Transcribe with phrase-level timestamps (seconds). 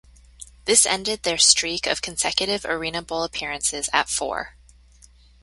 [0.65, 4.55] This ended their streak of consecutive ArenaBowl appearances at four.